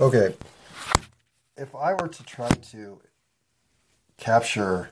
[0.00, 0.34] Okay.
[1.56, 3.00] If I were to try to
[4.16, 4.90] capture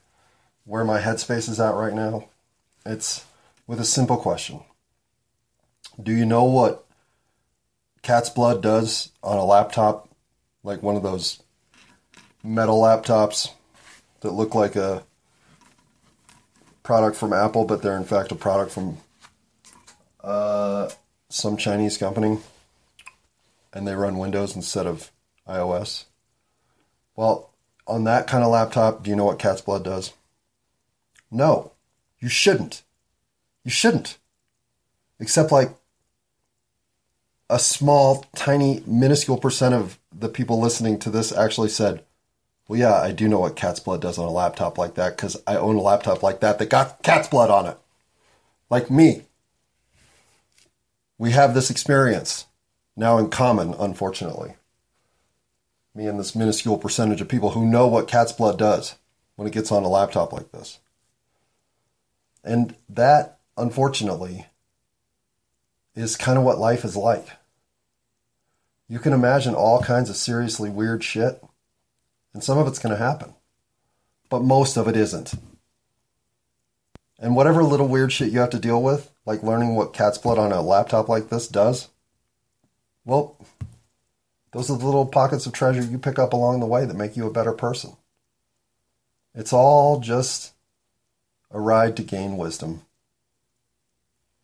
[0.65, 2.29] where my headspace is at right now,
[2.87, 3.25] it's
[3.67, 4.61] with a simple question.
[6.01, 6.87] Do you know what
[8.03, 10.09] cat's blood does on a laptop?
[10.63, 11.43] Like one of those
[12.45, 13.51] metal laptops
[14.21, 15.03] that look like a
[16.85, 18.99] product from Apple, but they're in fact a product from
[20.23, 20.91] uh,
[21.29, 22.39] some Chinese company
[23.73, 25.11] and they run Windows instead of
[25.49, 26.05] iOS.
[27.17, 27.51] Well,
[27.87, 30.13] on that kind of laptop, do you know what cat's blood does?
[31.31, 31.73] No,
[32.21, 32.83] you shouldn't.
[33.65, 34.19] You shouldn't.
[35.19, 35.71] Except like
[37.49, 42.05] a small, tiny, minuscule percent of the people listening to this actually said,
[42.69, 45.37] Well, yeah, I do know what cat's blood does on a laptop like that because
[45.47, 47.79] I own a laptop like that that got cat's blood on it.
[48.71, 49.23] Like me.
[51.19, 52.47] We have this experience
[52.97, 54.55] now in common, unfortunately.
[55.95, 58.97] Me and this minuscule percentage of people who know what cat's blood does
[59.37, 60.79] when it gets on a laptop like this.
[62.45, 64.47] And that, unfortunately,
[65.95, 67.29] is kind of what life is like.
[68.89, 71.43] You can imagine all kinds of seriously weird shit,
[72.35, 73.35] and some of it's going to happen,
[74.29, 75.35] but most of it isn't.
[77.19, 80.39] And whatever little weird shit you have to deal with, like learning what cat's blood
[80.39, 81.89] on a laptop like this does,
[83.05, 83.37] well,
[84.53, 87.17] those are the little pockets of treasure you pick up along the way that make
[87.17, 87.97] you a better person.
[89.35, 90.53] It's all just
[91.51, 92.83] a ride to gain wisdom.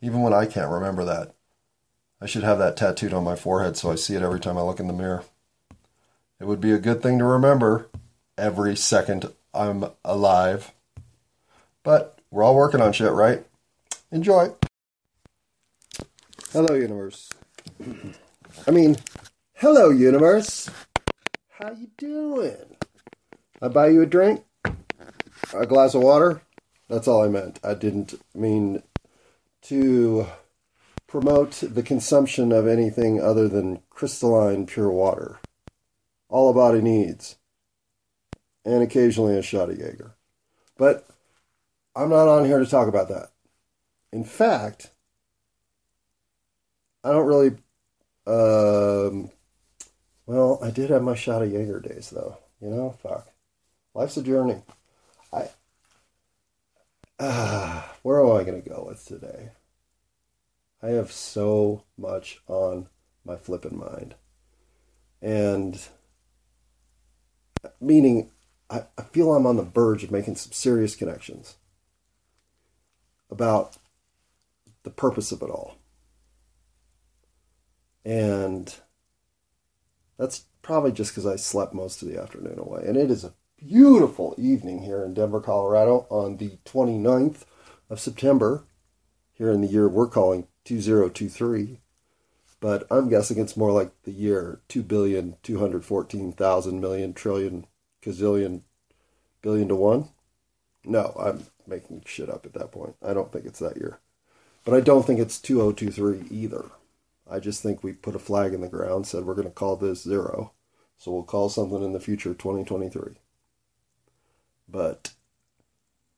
[0.00, 1.34] Even when I can't remember that,
[2.20, 4.62] I should have that tattooed on my forehead so I see it every time I
[4.62, 5.24] look in the mirror.
[6.40, 7.88] It would be a good thing to remember
[8.36, 10.72] every second I'm alive.
[11.82, 13.44] But we're all working on shit, right?
[14.10, 14.52] Enjoy.
[16.52, 17.30] Hello, universe.
[18.66, 18.96] I mean,
[19.54, 20.70] hello, universe.
[21.50, 22.76] How you doing?
[23.62, 24.44] I buy you a drink,
[25.54, 26.42] a glass of water.
[26.88, 27.60] That's all I meant.
[27.62, 28.82] I didn't mean
[29.62, 30.26] to
[31.06, 35.40] promote the consumption of anything other than crystalline pure water.
[36.28, 37.36] All a body needs,
[38.64, 40.14] and occasionally a shot of Jaeger.
[40.76, 41.08] But
[41.96, 43.30] I'm not on here to talk about that.
[44.12, 44.90] In fact,
[47.02, 47.56] I don't really
[48.28, 49.30] um,
[50.26, 52.36] well, I did have my shot of Jaeger days, though.
[52.60, 53.28] You know, fuck.
[53.94, 54.62] Life's a journey.
[55.32, 55.48] I.
[57.18, 59.50] Uh, where am I going to go with today?
[60.82, 62.88] I have so much on
[63.24, 64.14] my flipping mind.
[65.20, 65.80] And
[67.80, 68.30] meaning,
[68.70, 71.56] I feel I'm on the verge of making some serious connections
[73.30, 73.78] about
[74.82, 75.76] the purpose of it all.
[78.04, 78.74] And
[80.18, 82.82] that's probably just because I slept most of the afternoon away.
[82.86, 87.44] And it is a beautiful evening here in Denver, Colorado on the 29th
[87.90, 88.64] of September,
[89.32, 91.80] here in the year we're calling 2023.
[92.60, 97.66] But I'm guessing it's more like the year 2 billion, 214,000 million, trillion,
[98.02, 98.62] gazillion,
[99.42, 100.08] billion to one.
[100.84, 102.96] No, I'm making shit up at that point.
[103.02, 104.00] I don't think it's that year.
[104.64, 106.70] But I don't think it's 2023 either.
[107.30, 109.76] I just think we put a flag in the ground, said we're going to call
[109.76, 110.52] this zero.
[110.96, 113.14] So we'll call something in the future 2023.
[114.68, 115.12] But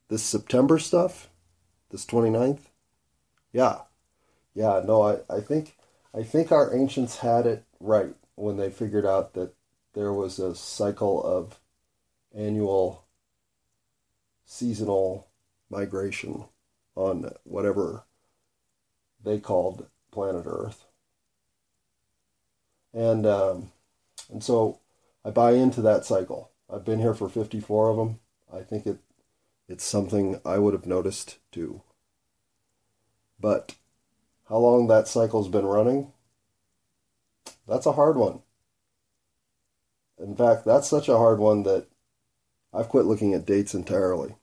[0.08, 1.28] this September stuff,
[1.90, 2.60] this 29th,
[3.52, 3.80] yeah.
[4.54, 5.76] Yeah, no, I, I think
[6.12, 9.54] I think our ancients had it right when they figured out that
[9.94, 11.60] there was a cycle of
[12.34, 13.04] annual
[14.44, 15.28] seasonal
[15.68, 16.44] migration
[16.96, 18.04] on whatever
[19.22, 20.86] they called planet Earth
[22.92, 23.72] and um,
[24.30, 24.80] and so
[25.24, 26.50] I buy into that cycle.
[26.72, 28.20] I've been here for 54 of them.
[28.52, 28.98] I think it
[29.68, 31.82] it's something I would have noticed too.
[33.38, 33.76] But
[34.48, 36.12] how long that cycle's been running?
[37.66, 38.42] That's a hard one.
[40.18, 41.86] In fact, that's such a hard one that
[42.72, 44.34] I've quit looking at dates entirely.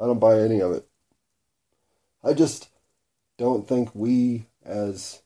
[0.00, 0.88] I don't buy any of it.
[2.24, 2.68] I just
[3.38, 5.21] don't think we as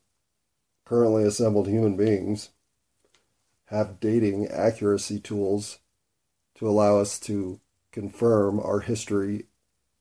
[0.87, 2.51] currently assembled human beings
[3.67, 5.81] have dating accuracy tools
[6.55, 7.61] to allow us to
[7.93, 9.45] confirm our history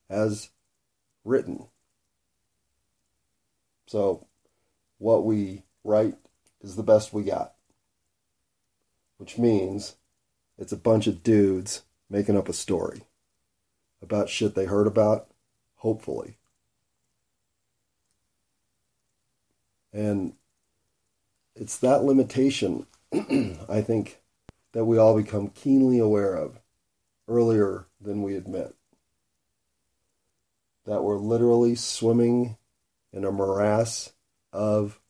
[0.08, 0.50] as
[1.24, 1.66] written.
[3.86, 4.26] So,
[4.98, 6.14] what we write
[6.62, 7.54] is the best we got,
[9.18, 9.96] which means
[10.56, 13.02] it's a bunch of dudes making up a story
[14.00, 15.28] about shit they heard about,
[15.76, 16.38] hopefully.
[19.92, 20.34] And
[21.56, 22.86] it's that limitation
[23.68, 24.20] I think
[24.72, 26.60] that we all become keenly aware of
[27.28, 28.74] earlier than we admit.
[30.84, 32.56] That we're literally swimming
[33.12, 34.12] in a morass
[34.52, 35.00] of,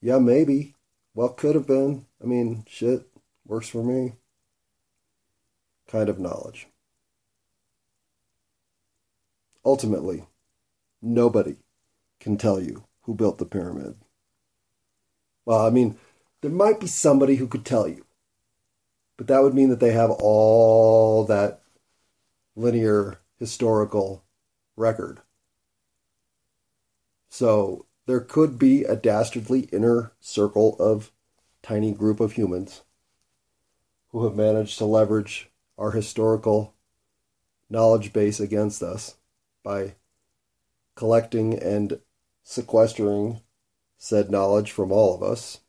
[0.00, 0.74] yeah, maybe,
[1.14, 2.06] well, could have been.
[2.22, 3.06] I mean, shit,
[3.46, 4.14] works for me.
[5.86, 6.66] Kind of knowledge.
[9.64, 10.24] Ultimately,
[11.02, 11.56] nobody
[12.18, 13.96] can tell you who built the pyramid.
[15.44, 15.98] Well, I mean,
[16.40, 18.04] there might be somebody who could tell you,
[19.16, 21.62] but that would mean that they have all that
[22.56, 24.24] linear historical
[24.76, 25.20] record.
[27.28, 31.10] So there could be a dastardly inner circle of
[31.62, 32.82] tiny group of humans
[34.10, 36.74] who have managed to leverage our historical
[37.68, 39.16] knowledge base against us
[39.64, 39.96] by
[40.94, 41.98] collecting and
[42.44, 43.40] sequestering
[44.04, 45.60] said knowledge from all of us.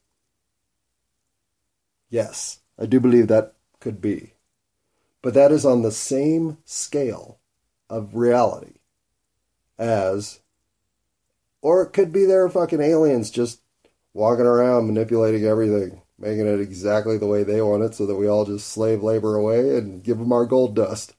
[2.09, 4.33] Yes, I do believe that could be.
[5.21, 7.39] But that is on the same scale
[7.89, 8.79] of reality
[9.79, 10.41] as,
[11.61, 13.61] or it could be there are fucking aliens just
[14.13, 18.27] walking around manipulating everything, making it exactly the way they want it so that we
[18.27, 21.15] all just slave labor away and give them our gold dust.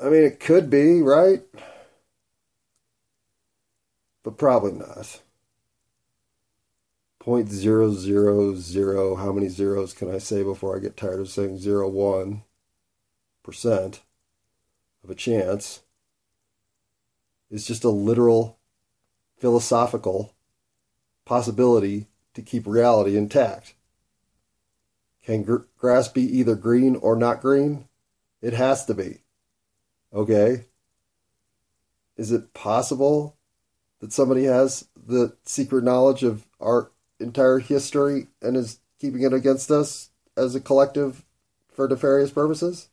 [0.00, 1.42] I mean, it could be, right?
[4.26, 5.22] But probably not.
[7.20, 9.14] Point zero zero zero.
[9.14, 12.42] How many zeros can I say before I get tired of saying zero one
[13.44, 14.00] percent
[15.04, 15.82] of a chance?
[17.52, 18.58] Is just a literal
[19.38, 20.34] philosophical
[21.24, 23.74] possibility to keep reality intact.
[25.24, 27.86] Can gr- grass be either green or not green?
[28.42, 29.20] It has to be.
[30.12, 30.64] Okay.
[32.16, 33.35] Is it possible
[34.06, 39.68] that somebody has the secret knowledge of our entire history and is keeping it against
[39.68, 41.24] us as a collective
[41.72, 42.88] for nefarious purposes?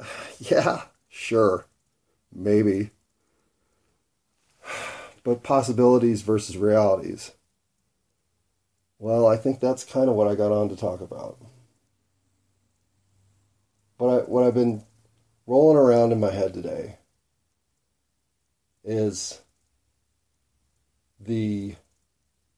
[0.38, 1.66] yeah, sure.
[2.32, 2.90] Maybe.
[5.24, 7.32] But possibilities versus realities.
[9.00, 11.36] Well, I think that's kind of what I got on to talk about.
[13.98, 14.84] But I, what I've been
[15.48, 16.98] rolling around in my head today
[18.84, 19.40] is
[21.26, 21.74] the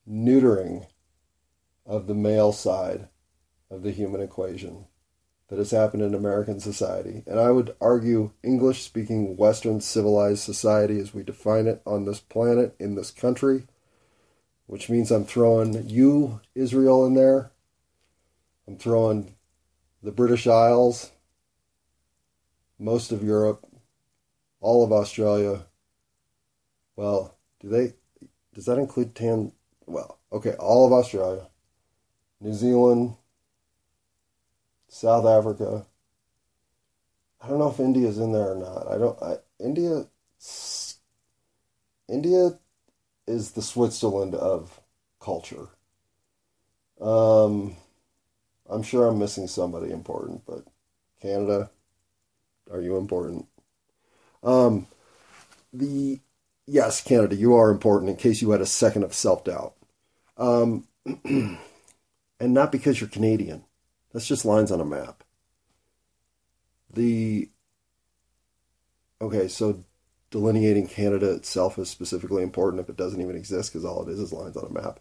[0.09, 0.87] neutering
[1.85, 3.09] of the male side
[3.71, 4.87] of the human equation
[5.49, 7.23] that has happened in American society.
[7.27, 12.21] And I would argue English speaking Western civilized society as we define it on this
[12.21, 13.67] planet, in this country,
[14.67, 17.51] which means I'm throwing you, Israel, in there.
[18.67, 19.35] I'm throwing
[20.03, 21.11] the British Isles,
[22.79, 23.67] most of Europe,
[24.61, 25.65] all of Australia.
[26.97, 27.95] Well, do they?
[28.55, 29.53] Does that include Tan?
[29.87, 31.47] Well, okay, all of Australia,
[32.41, 33.17] New Zealand,
[34.89, 35.87] South Africa.
[37.41, 38.89] I don't know if India's in there or not.
[38.89, 39.23] I don't.
[39.23, 40.07] I, India.
[42.09, 42.59] India
[43.27, 44.81] is the Switzerland of
[45.21, 45.69] culture.
[47.01, 47.77] Um,
[48.69, 50.65] I'm sure I'm missing somebody important, but
[51.21, 51.71] Canada,
[52.71, 53.47] are you important?
[54.43, 54.87] Um,
[55.73, 56.21] the
[56.69, 58.11] yes, Canada, you are important.
[58.11, 59.75] In case you had a second of self doubt,
[60.37, 60.87] um,
[61.25, 61.59] and
[62.41, 63.65] not because you're Canadian.
[64.13, 65.23] That's just lines on a map.
[66.93, 67.51] The
[69.21, 69.85] okay, so
[70.31, 74.19] delineating Canada itself is specifically important if it doesn't even exist because all it is
[74.19, 75.01] is lines on a map.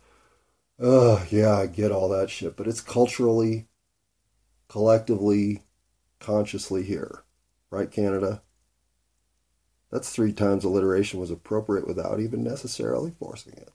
[0.79, 3.67] Ugh, yeah, I get all that shit, but it's culturally,
[4.67, 5.63] collectively,
[6.19, 7.24] consciously here
[7.69, 8.41] right, Canada?
[9.91, 13.72] That's three times alliteration was appropriate without even necessarily forcing it.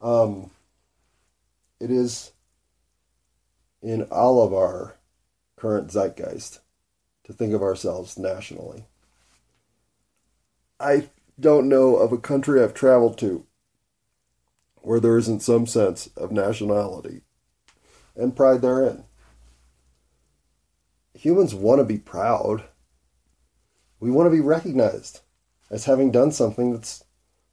[0.00, 0.50] Um,
[1.80, 2.32] it is
[3.82, 4.96] in all of our
[5.56, 6.60] current zeitgeist
[7.24, 8.84] to think of ourselves nationally.
[10.78, 11.08] I
[11.40, 13.46] don't know of a country I've traveled to
[14.76, 17.22] where there isn't some sense of nationality
[18.14, 19.04] and pride therein
[21.14, 22.64] humans want to be proud.
[24.04, 25.20] We want to be recognized
[25.70, 27.04] as having done something that's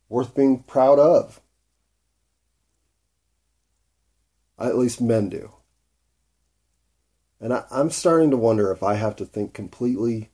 [0.09, 1.39] worth being proud of.
[4.59, 5.53] At least men do.
[7.39, 10.31] And I, am starting to wonder if I have to think completely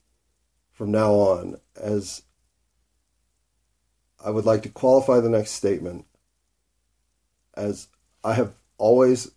[0.72, 2.24] from now on as
[4.20, 6.08] I would like to qualify the next statement
[7.54, 7.90] as
[8.24, 9.30] I have always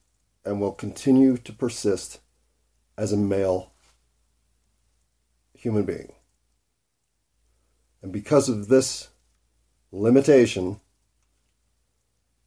[0.46, 2.20] and will continue to persist
[2.96, 3.74] as a male
[5.52, 6.14] human being.
[8.02, 9.08] And because of this
[9.92, 10.80] limitation,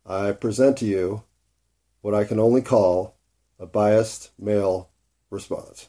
[0.05, 1.24] I present to you
[2.01, 3.15] what I can only call
[3.60, 4.89] a biased male
[5.29, 5.88] response.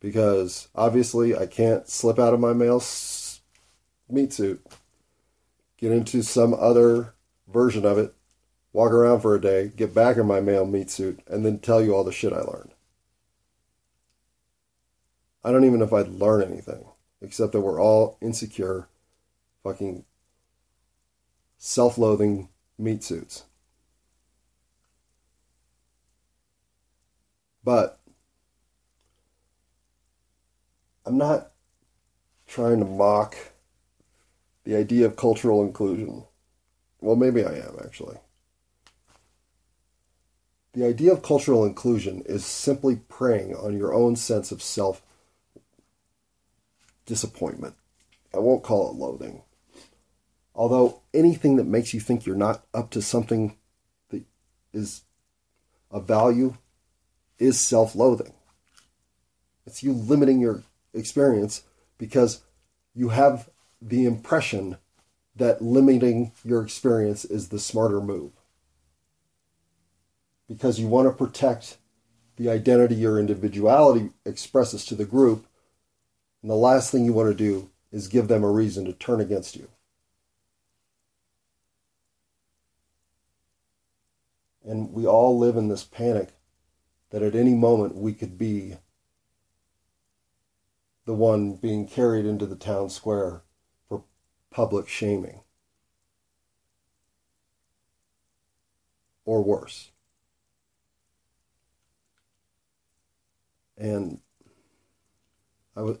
[0.00, 2.82] Because obviously, I can't slip out of my male
[4.08, 4.66] meat suit,
[5.78, 7.14] get into some other
[7.46, 8.14] version of it,
[8.72, 11.82] walk around for a day, get back in my male meat suit, and then tell
[11.82, 12.72] you all the shit I learned.
[15.44, 16.84] I don't even know if I'd learn anything,
[17.22, 18.88] except that we're all insecure,
[19.62, 20.04] fucking
[21.56, 22.48] self loathing
[22.78, 23.44] meat suits.
[27.64, 28.00] But
[31.06, 31.52] I'm not
[32.46, 33.36] trying to mock
[34.64, 36.24] the idea of cultural inclusion.
[37.00, 38.16] Well, maybe I am actually.
[40.74, 45.02] The idea of cultural inclusion is simply preying on your own sense of self
[47.06, 47.74] disappointment.
[48.34, 49.42] I won't call it loathing.
[50.54, 53.56] Although anything that makes you think you're not up to something
[54.10, 54.24] that
[54.72, 55.02] is
[55.90, 56.56] of value
[57.38, 58.32] is self loathing.
[59.66, 60.62] It's you limiting your
[60.94, 61.62] experience
[61.98, 62.42] because
[62.94, 63.48] you have
[63.80, 64.76] the impression
[65.36, 68.32] that limiting your experience is the smarter move.
[70.48, 71.78] Because you want to protect
[72.36, 75.46] the identity your individuality expresses to the group,
[76.42, 79.20] and the last thing you want to do is give them a reason to turn
[79.20, 79.68] against you.
[84.64, 86.30] And we all live in this panic
[87.10, 88.76] that at any moment we could be
[91.04, 93.42] the one being carried into the town square
[93.88, 94.04] for
[94.50, 95.40] public shaming.
[99.24, 99.90] Or worse.
[103.76, 104.20] And
[105.76, 105.98] I was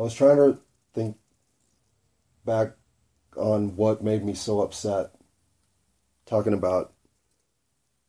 [0.00, 0.58] I was trying to
[0.94, 1.18] think
[2.46, 2.70] back
[3.36, 5.10] on what made me so upset
[6.24, 6.94] talking about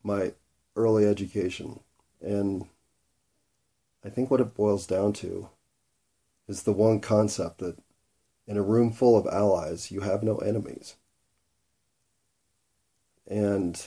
[0.02, 0.32] my
[0.78, 1.82] early education
[2.22, 2.66] and
[4.06, 5.50] I think what it boils down to
[6.48, 7.76] is the one concept that
[8.48, 10.96] in a room full of allies, you have no enemies.
[13.28, 13.86] And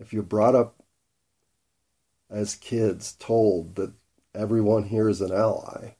[0.00, 0.82] if you're brought up
[2.28, 3.92] as kids told that
[4.34, 5.92] everyone here is an ally,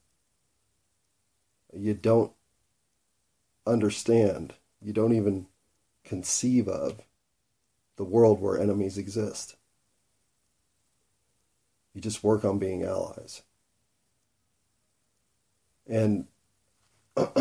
[1.72, 2.32] you don't
[3.66, 5.46] understand, you don't even
[6.04, 7.00] conceive of
[7.96, 9.56] the world where enemies exist.
[11.94, 13.42] You just work on being allies.
[15.86, 16.26] And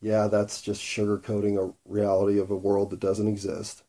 [0.00, 3.82] yeah, that's just sugarcoating a reality of a world that doesn't exist.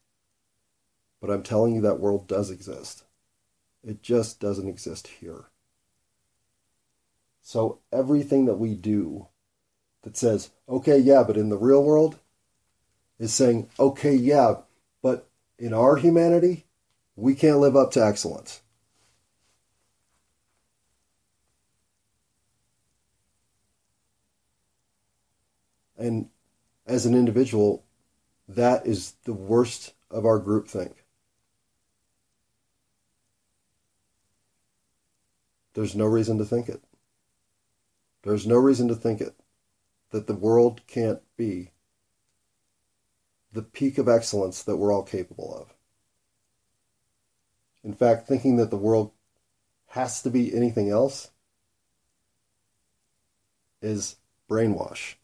[1.20, 3.04] But I'm telling you that world does exist.
[3.84, 5.46] It just doesn't exist here.
[7.50, 9.26] So everything that we do
[10.04, 12.20] that says, okay, yeah, but in the real world,
[13.18, 14.58] is saying, okay, yeah,
[15.02, 15.28] but
[15.58, 16.68] in our humanity,
[17.16, 18.62] we can't live up to excellence.
[25.98, 26.30] And
[26.86, 27.84] as an individual,
[28.48, 30.94] that is the worst of our groupthink.
[35.74, 36.84] There's no reason to think it.
[38.30, 39.34] There's no reason to think it
[40.12, 41.72] that the world can't be
[43.52, 45.74] the peak of excellence that we're all capable of.
[47.84, 49.14] In fact, thinking that the world
[49.88, 51.32] has to be anything else
[53.82, 54.18] is
[54.48, 55.16] brainwash.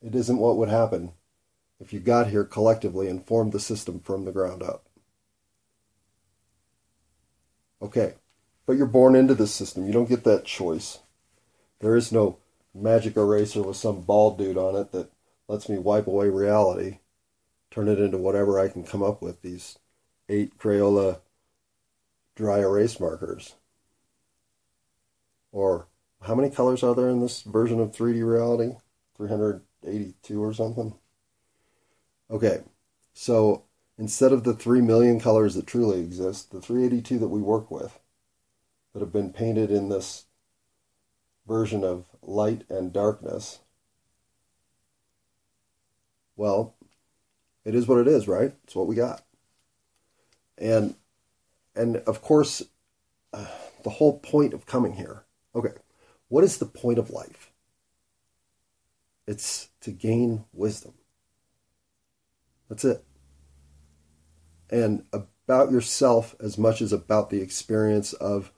[0.00, 1.12] It isn't what would happen
[1.78, 4.88] if you got here collectively and formed the system from the ground up.
[7.82, 8.14] Okay,
[8.66, 9.86] but you're born into this system.
[9.86, 10.98] You don't get that choice.
[11.80, 12.38] There is no
[12.74, 15.10] magic eraser with some bald dude on it that
[15.48, 16.98] lets me wipe away reality,
[17.70, 19.78] turn it into whatever I can come up with, these
[20.28, 21.20] eight Crayola
[22.34, 23.54] dry erase markers.
[25.52, 25.86] Or
[26.22, 28.76] how many colors are there in this version of 3D reality?
[29.16, 30.94] 382 or something.
[32.30, 32.60] Okay,
[33.14, 33.62] so
[33.96, 37.98] instead of the 3 million colors that truly exist, the 382 that we work with
[38.96, 40.24] that have been painted in this
[41.46, 43.58] version of light and darkness,
[46.34, 46.74] well,
[47.62, 48.54] it is what it is, right?
[48.64, 49.22] It's what we got.
[50.56, 50.94] And
[51.74, 52.62] and of course,
[53.34, 53.44] uh,
[53.84, 55.24] the whole point of coming here.
[55.54, 55.74] Okay,
[56.28, 57.52] what is the point of life?
[59.26, 60.94] It's to gain wisdom.
[62.70, 63.04] That's it.
[64.70, 68.52] And about yourself as much as about the experience of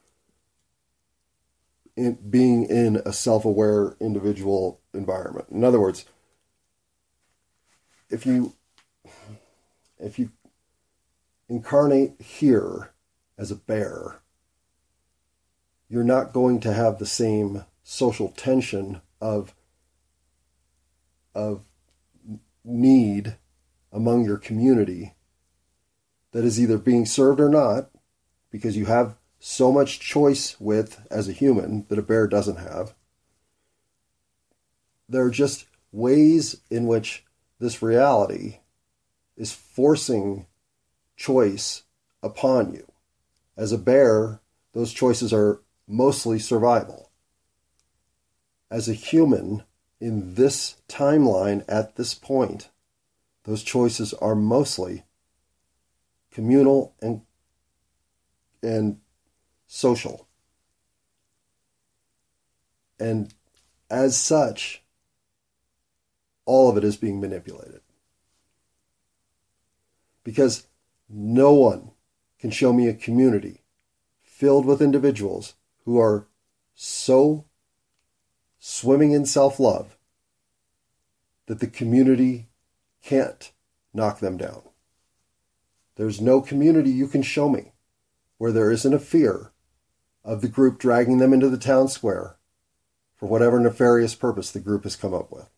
[1.98, 5.46] in, being in a self aware individual environment.
[5.50, 6.04] In other words,
[8.08, 8.54] if you
[9.98, 10.30] if you
[11.48, 12.92] incarnate here
[13.36, 14.20] as a bear,
[15.88, 19.54] you're not going to have the same social tension of
[21.34, 21.62] of
[22.64, 23.36] need
[23.92, 25.14] among your community
[26.32, 27.90] that is either being served or not
[28.50, 32.94] because you have so much choice with as a human that a bear doesn't have
[35.08, 37.24] there are just ways in which
[37.58, 38.58] this reality
[39.36, 40.46] is forcing
[41.16, 41.84] choice
[42.22, 42.86] upon you.
[43.56, 44.40] As a bear,
[44.74, 47.10] those choices are mostly survival.
[48.70, 49.62] As a human,
[50.00, 52.68] in this timeline at this point,
[53.44, 55.04] those choices are mostly
[56.30, 57.22] communal and
[58.62, 58.98] and
[59.68, 60.26] social.
[62.98, 63.32] And
[63.88, 64.82] as such,
[66.44, 67.82] all of it is being manipulated.
[70.24, 70.66] Because
[71.08, 71.92] no one
[72.40, 73.62] can show me a community
[74.20, 76.26] filled with individuals who are
[76.74, 77.44] so
[78.58, 79.96] swimming in self love
[81.46, 82.48] that the community
[83.02, 83.52] can't
[83.94, 84.62] knock them down.
[85.96, 87.72] There's no community you can show me
[88.36, 89.52] where there isn't a fear
[90.28, 92.36] of the group dragging them into the town square.
[93.16, 95.48] For whatever nefarious purpose the group has come up with.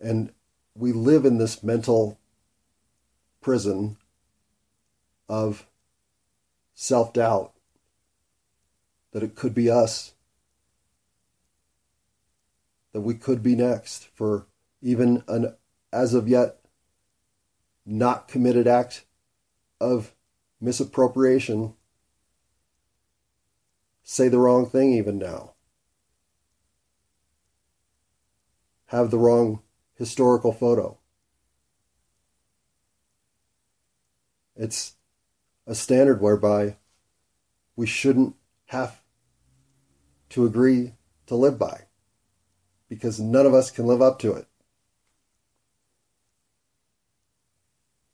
[0.00, 0.32] And
[0.74, 2.18] we live in this mental
[3.42, 3.98] prison
[5.28, 5.66] of
[6.72, 7.52] self doubt
[9.12, 10.14] that it could be us,
[12.92, 14.08] that we could be next.
[14.14, 14.46] For
[14.80, 15.54] even an
[15.92, 16.60] as of yet
[17.84, 19.04] not committed act
[19.78, 20.14] of
[20.62, 21.74] misappropriation.
[24.04, 25.52] Say the wrong thing even now.
[28.86, 29.60] Have the wrong
[29.94, 30.98] historical photo.
[34.54, 34.94] It's
[35.66, 36.76] a standard whereby
[37.74, 39.00] we shouldn't have
[40.30, 40.92] to agree
[41.26, 41.86] to live by
[42.88, 44.46] because none of us can live up to it.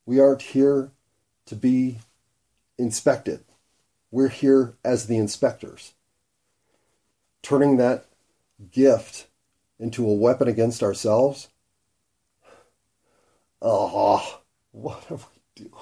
[0.06, 0.92] We aren't here
[1.46, 1.98] to be
[2.78, 3.44] inspected.
[4.10, 5.94] We're here as the inspectors.
[7.42, 8.06] Turning that
[8.70, 9.26] gift
[9.78, 11.48] into a weapon against ourselves
[13.60, 15.72] Oh, what are we doing?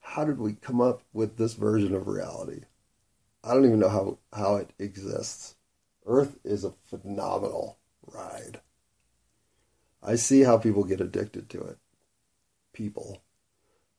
[0.00, 2.62] How did we come up with this version of reality?
[3.42, 5.56] I don't even know how, how it exists.
[6.06, 8.60] Earth is a phenomenal ride.
[10.02, 11.78] I see how people get addicted to it.
[12.72, 13.22] People.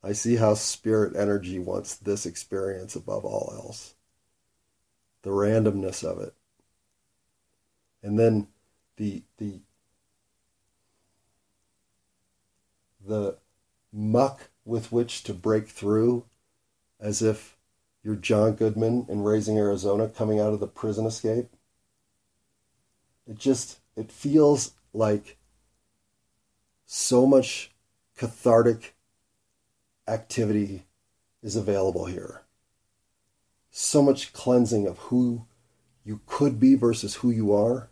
[0.02, 3.94] I see how spirit energy wants this experience above all else.
[5.22, 6.34] The randomness of it.
[8.02, 8.48] And then
[8.96, 9.60] the the
[13.06, 13.36] the
[13.92, 16.24] muck with which to break through
[16.98, 17.56] as if
[18.02, 21.50] you're John Goodman in Raising Arizona coming out of the prison escape.
[23.26, 25.36] It just it feels like
[26.86, 27.72] so much
[28.16, 28.94] cathartic
[30.08, 30.84] activity
[31.42, 32.42] is available here.
[33.70, 35.46] So much cleansing of who
[36.04, 37.90] you could be versus who you are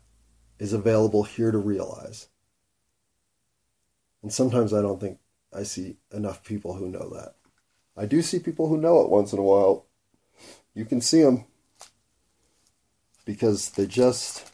[0.58, 2.28] is available here to realize.
[4.22, 5.18] And sometimes I don't think
[5.54, 7.34] I see enough people who know that.
[7.96, 9.86] I do see people who know it once in a while.
[10.74, 11.44] You can see them
[13.24, 14.50] because they just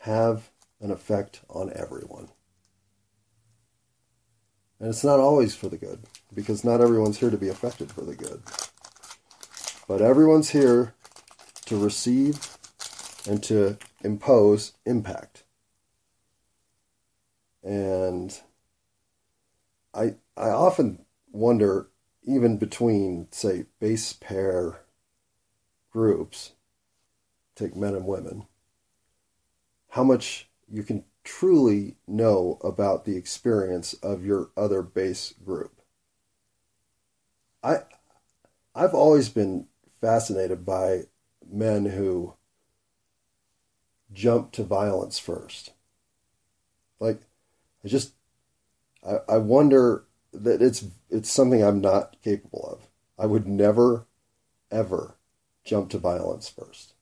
[0.00, 2.28] have an effect on everyone.
[4.80, 6.00] And it's not always for the good,
[6.34, 8.42] because not everyone's here to be affected for the good.
[9.86, 10.94] But everyone's here
[11.66, 12.56] to receive
[13.28, 15.44] and to impose impact.
[17.62, 18.40] And
[19.92, 21.90] I I often wonder,
[22.22, 24.80] even between say base pair
[25.92, 26.52] groups,
[27.54, 28.46] take men and women,
[29.90, 35.80] how much you can truly know about the experience of your other base group.
[37.62, 37.80] I
[38.74, 39.66] I've always been
[40.00, 41.04] fascinated by
[41.50, 42.34] men who
[44.12, 45.72] jump to violence first.
[46.98, 47.20] Like
[47.84, 48.12] I just
[49.06, 52.86] I, I wonder that it's it's something I'm not capable of.
[53.18, 54.06] I would never,
[54.70, 55.16] ever
[55.64, 56.94] jump to violence first.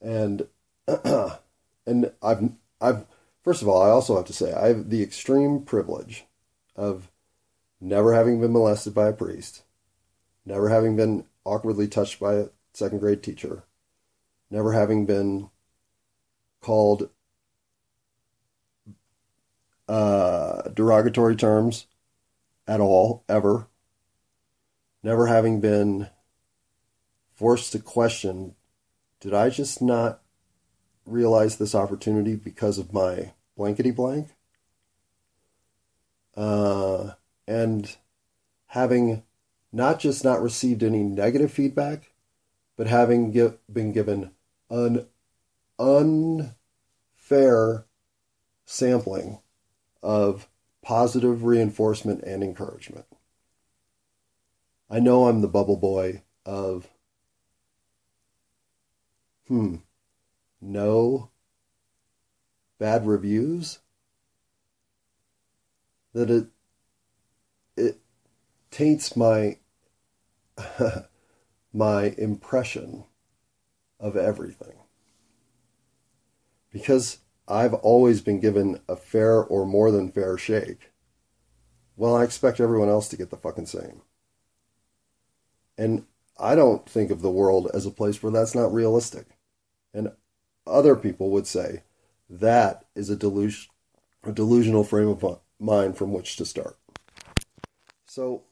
[0.00, 0.46] And
[1.88, 3.06] and I've I've
[3.42, 6.26] first of all, I also have to say I have the extreme privilege
[6.76, 7.10] of
[7.80, 9.62] never having been molested by a priest,
[10.44, 13.64] never having been awkwardly touched by a second grade teacher,
[14.50, 15.50] never having been
[16.60, 17.08] called
[19.88, 21.86] uh, derogatory terms
[22.66, 23.66] at all, ever.
[25.02, 26.08] Never having been
[27.34, 28.56] forced to question
[29.20, 30.20] did I just not
[31.10, 34.28] realize this opportunity because of my blankety blank?
[36.36, 37.12] Uh,
[37.46, 37.96] and
[38.68, 39.22] having
[39.72, 42.12] not just not received any negative feedback,
[42.76, 44.30] but having give, been given
[44.70, 45.06] an
[45.78, 46.54] unfair
[48.64, 49.40] sampling
[50.02, 50.48] of
[50.82, 53.06] positive reinforcement and encouragement.
[54.90, 56.88] I know I'm the bubble boy of,
[59.48, 59.76] hmm,
[60.60, 61.30] no
[62.78, 63.80] bad reviews.
[66.14, 66.46] That it
[67.76, 67.98] it
[68.70, 69.58] taints my
[71.72, 73.04] my impression
[74.00, 74.74] of everything.
[76.72, 80.90] Because I've always been given a fair or more than fair shake.
[81.96, 84.02] Well, I expect everyone else to get the fucking same.
[85.76, 86.04] And
[86.38, 89.26] I don't think of the world as a place where that's not realistic.
[89.92, 90.12] And
[90.68, 91.82] other people would say
[92.30, 93.70] that is a, delusion,
[94.24, 96.76] a delusional frame of mind from which to start.
[98.06, 98.42] So,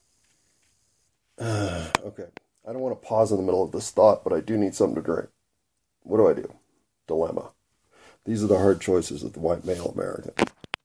[1.39, 2.27] uh, okay.
[2.69, 4.75] I don't want to pause in the middle of this thought, but I do need
[4.75, 5.29] something to drink.
[6.03, 6.53] What do I do?
[7.07, 7.53] Dilemma.
[8.25, 10.33] These are the hard choices of the white male American.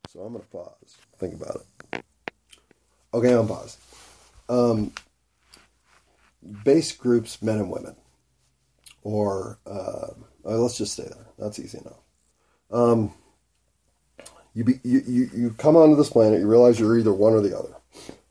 [0.07, 0.97] So I'm going to pause.
[1.17, 2.03] Think about it.
[3.13, 3.79] Okay, I'm paused.
[4.47, 4.93] Um,
[6.63, 7.95] base groups, men and women,
[9.01, 10.07] or uh,
[10.43, 11.27] let's just stay there.
[11.37, 12.01] That's easy enough.
[12.71, 13.13] Um,
[14.53, 17.41] you, be, you, you you come onto this planet, you realize you're either one or
[17.41, 17.75] the other.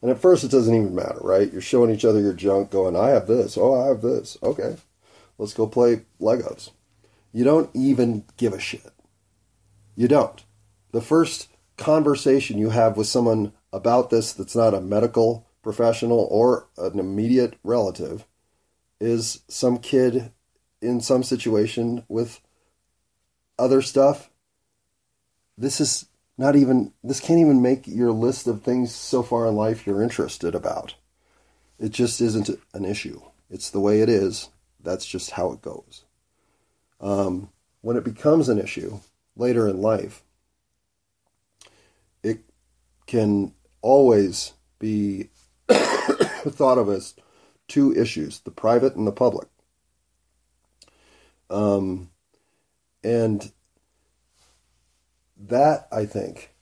[0.03, 1.53] And at first, it doesn't even matter, right?
[1.53, 3.59] You're showing each other your junk, going, I have this.
[3.59, 4.39] Oh, I have this.
[4.43, 4.77] Okay,
[5.39, 6.71] let's go play Legos.
[7.33, 8.93] You don't even give a shit.
[9.95, 10.43] You don't.
[10.93, 16.69] The first conversation you have with someone about this that's not a medical professional or
[16.77, 18.25] an immediate relative
[19.01, 20.33] is some kid
[20.81, 22.41] in some situation with
[23.59, 24.31] other stuff.
[25.57, 26.07] This is
[26.39, 30.03] not even, this can't even make your list of things so far in life you're
[30.03, 30.95] interested about.
[31.79, 33.21] It just isn't an issue.
[33.51, 34.49] It's the way it is.
[34.83, 36.05] That's just how it goes.
[37.01, 37.51] Um,
[37.83, 39.01] when it becomes an issue
[39.37, 40.23] later in life,
[42.23, 42.41] it
[43.07, 45.31] can always be
[45.69, 47.15] thought of as
[47.69, 49.49] two issues the private and the public.
[51.51, 52.11] Um,
[53.03, 53.53] and
[55.37, 56.55] that, I think,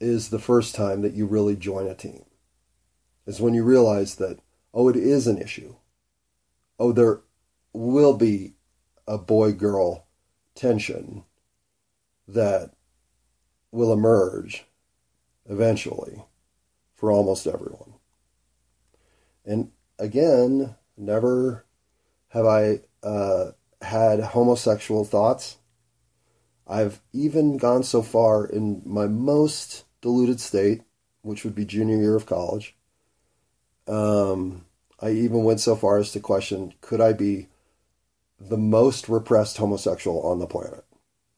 [0.00, 2.24] is the first time that you really join a team.
[3.26, 4.38] Is when you realize that,
[4.72, 5.74] oh, it is an issue.
[6.78, 7.22] Oh, there
[7.72, 8.54] will be
[9.06, 10.06] a boy girl
[10.54, 11.24] tension
[12.28, 12.72] that
[13.72, 14.64] will emerge
[15.48, 16.24] eventually
[16.94, 17.94] for almost everyone.
[19.44, 21.66] And again, never
[22.28, 25.58] have I uh, had homosexual thoughts.
[26.66, 30.82] I've even gone so far in my most deluded state,
[31.22, 32.76] which would be junior year of college.
[33.86, 34.66] Um,
[35.00, 37.48] I even went so far as to question could I be
[38.40, 40.84] the most repressed homosexual on the planet?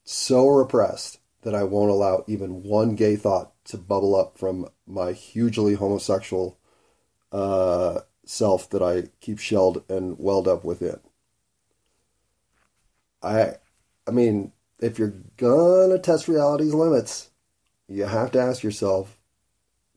[0.04, 5.12] So repressed that I won't allow even one gay thought to bubble up from my
[5.12, 6.58] hugely homosexual
[7.32, 11.00] uh, self that I keep shelled and welled up within.
[13.22, 13.54] I
[14.06, 17.30] I mean, if you're gonna test reality's limits,
[17.88, 19.18] you have to ask yourself,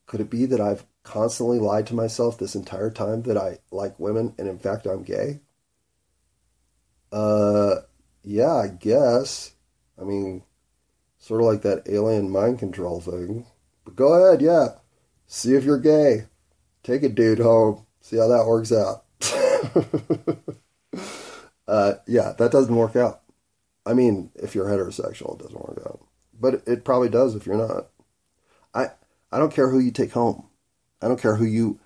[0.08, 4.00] could it be that I've constantly lied to myself this entire time that I like
[4.00, 5.42] women and in fact I'm gay?
[7.12, 7.76] Uh
[8.24, 9.54] yeah, I guess.
[10.00, 10.44] I mean,
[11.20, 13.48] sort of like that alien mind control thing.
[13.86, 14.70] But go ahead, yeah.
[15.28, 16.28] See if you're gay.
[16.84, 17.88] Take a dude home.
[18.02, 19.06] See how that works out.
[21.72, 23.22] uh, yeah, that doesn't work out.
[23.86, 26.02] I mean, if you're heterosexual, it doesn't work out.
[26.38, 27.88] But it probably does if you're not.
[28.74, 28.88] I
[29.32, 30.50] I don't care who you take home.
[31.02, 31.80] I don't care who you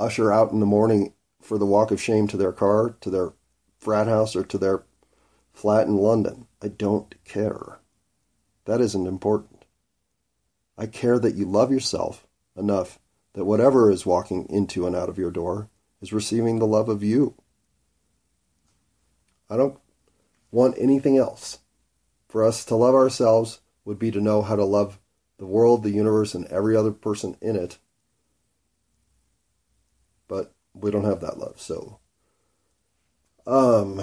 [0.00, 3.34] usher out in the morning for the walk of shame to their car, to their
[3.78, 4.84] frat house, or to their
[5.52, 6.46] flat in London.
[6.62, 7.80] I don't care.
[8.64, 9.66] That isn't important.
[10.78, 12.98] I care that you love yourself enough
[13.34, 15.68] that whatever is walking into and out of your door
[16.00, 17.34] is receiving the love of you.
[19.48, 19.78] I don't
[20.50, 21.58] want anything else.
[22.28, 24.98] For us to love ourselves would be to know how to love
[25.38, 27.78] the world, the universe, and every other person in it.
[30.28, 32.00] But we don't have that love, so
[33.46, 34.02] um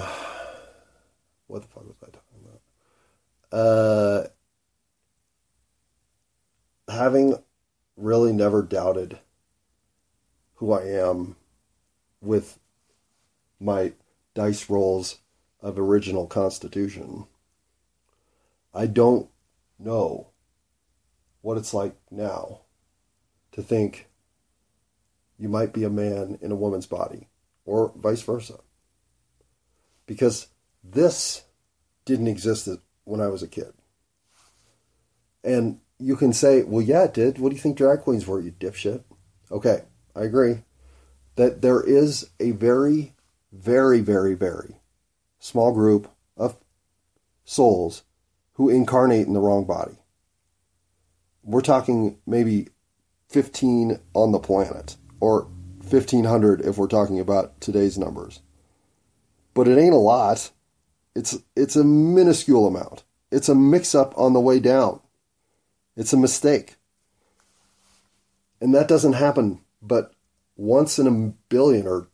[1.46, 2.40] what the fuck was I talking
[3.50, 3.58] about?
[3.60, 4.28] Uh
[6.90, 7.36] having
[7.96, 9.18] really never doubted
[10.56, 11.36] who I am
[12.20, 12.58] with
[13.60, 13.92] my
[14.34, 15.18] dice rolls
[15.64, 17.26] of original constitution,
[18.74, 19.28] I don't
[19.78, 20.28] know
[21.40, 22.60] what it's like now
[23.52, 24.08] to think
[25.38, 27.28] you might be a man in a woman's body
[27.64, 28.60] or vice versa.
[30.06, 30.48] Because
[30.84, 31.44] this
[32.04, 32.68] didn't exist
[33.04, 33.72] when I was a kid.
[35.42, 37.38] And you can say, well, yeah, it did.
[37.38, 39.02] What do you think drag queens were, you dipshit?
[39.50, 40.62] Okay, I agree
[41.36, 43.14] that there is a very,
[43.50, 44.76] very, very, very
[45.44, 46.56] small group of
[47.44, 48.02] souls
[48.54, 49.98] who incarnate in the wrong body.
[51.42, 52.68] We're talking maybe
[53.28, 55.42] 15 on the planet, or
[55.86, 58.40] 1500 if we're talking about today's numbers.
[59.52, 60.50] But it ain't a lot.
[61.14, 63.04] It's it's a minuscule amount.
[63.30, 65.00] It's a mix up on the way down.
[65.94, 66.76] It's a mistake.
[68.62, 70.14] And that doesn't happen but
[70.56, 72.08] once in a billion or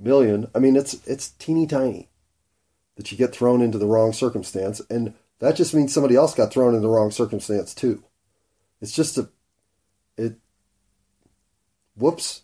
[0.00, 0.48] million.
[0.54, 2.07] I mean it's it's teeny tiny
[2.98, 6.52] that you get thrown into the wrong circumstance and that just means somebody else got
[6.52, 8.02] thrown in the wrong circumstance too.
[8.80, 9.30] It's just a
[10.16, 10.34] it
[11.96, 12.42] whoops.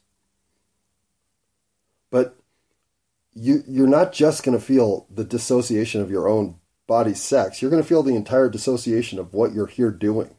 [2.10, 2.36] But
[3.34, 7.60] you you're not just going to feel the dissociation of your own body sex.
[7.60, 10.36] You're going to feel the entire dissociation of what you're here doing.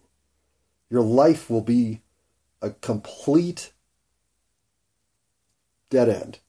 [0.89, 2.01] Your life will be
[2.61, 3.73] a complete
[5.89, 6.39] dead end.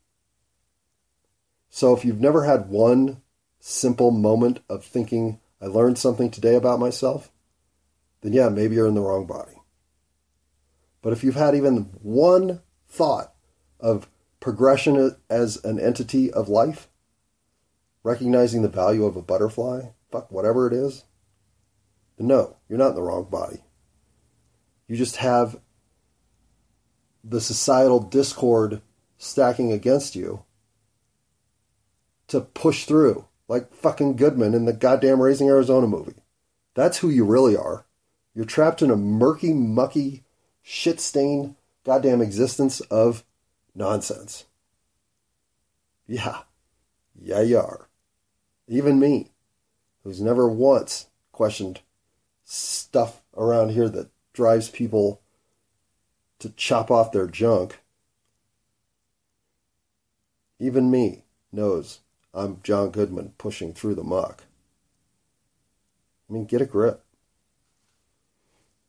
[1.68, 3.22] So if you've never had one
[3.68, 7.33] simple moment of thinking, I learned something today about myself,
[8.20, 9.61] then yeah, maybe you're in the wrong body.
[11.02, 13.35] But if you've had even one thought
[13.81, 16.87] of progression as an entity of life,
[18.05, 21.05] recognizing the value of a butterfly, fuck, whatever it is,
[22.18, 23.64] then no, you're not in the wrong body.
[24.87, 25.61] You just have
[27.24, 28.81] the societal discord
[29.18, 30.44] stacking against you
[32.29, 36.22] to push through, like fucking Goodman in the goddamn Raising Arizona movie.
[36.74, 37.87] That's who you really are.
[38.35, 40.24] You're trapped in a murky, mucky,
[40.62, 41.54] shit stained
[41.85, 43.24] goddamn existence of
[43.74, 44.44] nonsense.
[46.06, 46.40] Yeah.
[47.18, 47.88] Yeah, you are.
[48.68, 49.30] Even me,
[50.02, 51.80] who's never once questioned
[52.44, 55.20] stuff around here that drives people
[56.38, 57.80] to chop off their junk.
[60.59, 62.00] Even me knows
[62.37, 64.44] I'm John Goodman pushing through the muck.
[66.29, 67.03] I mean, get a grip.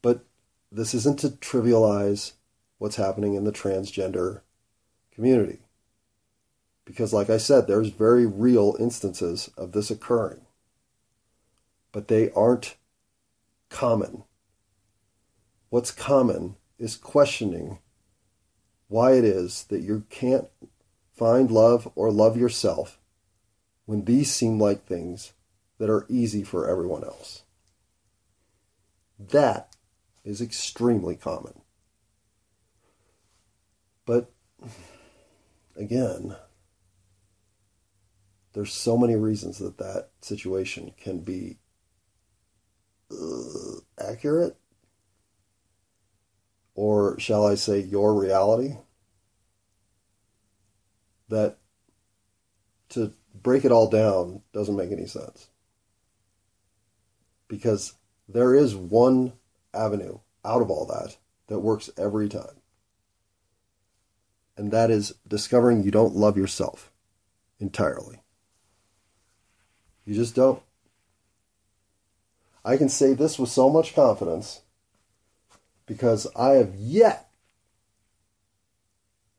[0.01, 0.25] But
[0.69, 2.33] this isn't to trivialize
[2.77, 4.41] what's happening in the transgender
[5.15, 5.59] community.
[6.83, 10.41] Because, like I said, there's very real instances of this occurring,
[11.93, 12.75] but they aren't
[13.69, 14.25] common.
[15.69, 17.79] What's common is questioning
[18.89, 20.47] why it is that you can't
[21.13, 22.96] find love or love yourself
[23.87, 25.33] when these seem like things
[25.79, 27.41] that are easy for everyone else.
[29.17, 29.75] That
[30.23, 31.61] is extremely common.
[34.05, 34.31] But
[35.75, 36.35] again,
[38.53, 41.57] there's so many reasons that that situation can be
[43.11, 44.57] uh, accurate
[46.77, 48.75] or shall I say, your reality,
[51.27, 51.57] that
[52.89, 53.13] to
[53.47, 55.47] break it all down doesn't make any sense.
[57.47, 57.93] Because
[58.27, 59.31] there is one
[59.73, 61.15] avenue out of all that
[61.47, 62.59] that works every time.
[64.57, 66.91] And that is discovering you don't love yourself
[67.57, 68.21] entirely.
[70.03, 70.61] You just don't.
[72.65, 74.63] I can say this with so much confidence
[75.85, 77.29] because I have yet.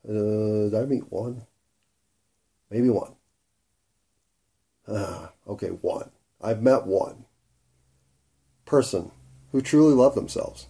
[0.09, 1.43] Uh, did I meet one?
[2.71, 3.18] Maybe one.
[4.89, 6.11] Uh, okay, one.
[6.41, 7.27] I've met one
[8.65, 9.11] person
[9.53, 10.67] who truly loved themselves.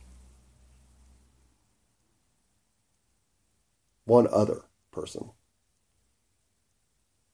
[4.05, 5.31] One other person.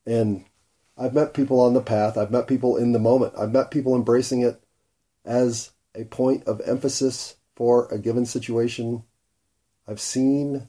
[0.06, 0.44] And
[0.98, 2.18] I've met people on the path.
[2.18, 3.34] I've met people in the moment.
[3.38, 4.62] I've met people embracing it
[5.24, 9.04] as a point of emphasis for a given situation.
[9.86, 10.68] I've seen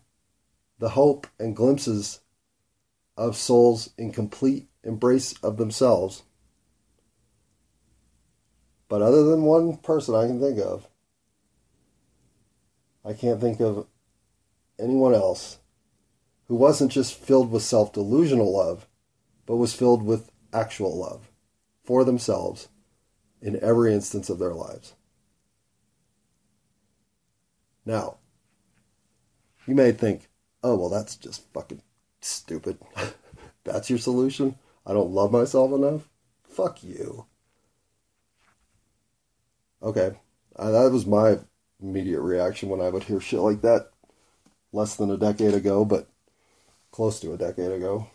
[0.80, 2.22] the hope and glimpses
[3.18, 6.24] of souls in complete embrace of themselves.
[8.88, 10.88] But other than one person I can think of,
[13.04, 13.88] I can't think of
[14.80, 15.60] anyone else
[16.48, 18.88] who wasn't just filled with self delusional love,
[19.46, 21.30] but was filled with actual love
[21.84, 22.70] for themselves
[23.42, 24.94] in every instance of their lives.
[27.86, 28.18] Now,
[29.68, 30.30] you may think,
[30.64, 31.82] oh, well, that's just fucking
[32.22, 32.78] stupid.
[33.64, 34.58] that's your solution?
[34.86, 36.10] I don't love myself enough?
[36.44, 37.26] Fuck you.
[39.82, 40.12] Okay,
[40.56, 41.40] uh, that was my
[41.82, 43.90] immediate reaction when I would hear shit like that
[44.72, 46.10] less than a decade ago, but
[46.92, 48.08] close to a decade ago.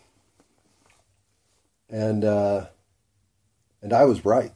[1.89, 2.67] And uh,
[3.81, 4.53] and I was right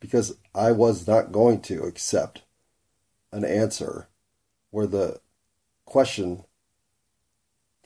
[0.00, 2.42] because I was not going to accept
[3.32, 4.08] an answer
[4.70, 5.20] where the
[5.84, 6.44] question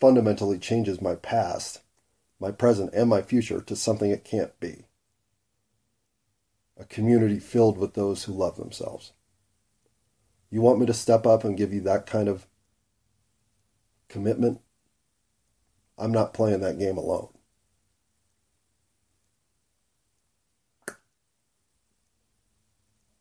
[0.01, 1.81] fundamentally changes my past,
[2.41, 4.87] my present, and my future to something it can't be.
[6.79, 9.13] A community filled with those who love themselves.
[10.51, 12.47] You want me to step up and give you that kind of
[14.09, 14.61] commitment?
[15.99, 17.29] I'm not playing that game alone.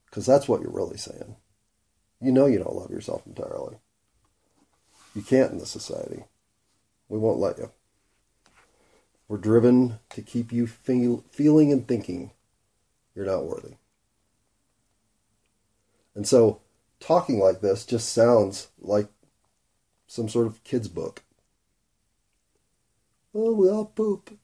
[0.06, 1.36] Because that's what you're really saying.
[2.22, 3.78] You know you don't love yourself entirely.
[5.14, 6.24] You can't in this society.
[7.10, 7.72] We won't let you.
[9.30, 12.32] We're driven to keep you feel, feeling and thinking
[13.16, 13.76] you're not worthy.
[16.16, 16.62] And so,
[17.00, 19.08] talking like this just sounds like
[20.08, 21.22] some sort of kid's book.
[23.36, 24.36] Oh, we all poop.